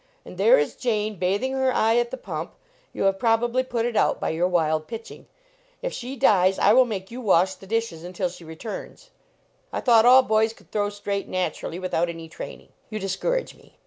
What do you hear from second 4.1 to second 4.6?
by your